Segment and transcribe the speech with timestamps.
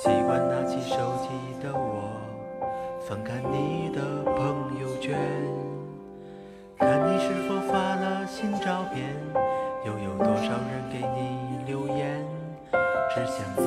[0.00, 0.96] 习惯拿起手
[1.26, 2.20] 机的我
[3.00, 5.18] 翻看你的朋友圈
[6.78, 9.12] 看你是否发了新照片
[9.84, 12.24] 又有多少人给你留言
[13.10, 13.62] 只想此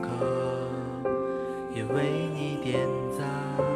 [0.00, 0.08] 刻
[1.74, 2.80] 也为你点
[3.18, 3.75] 赞。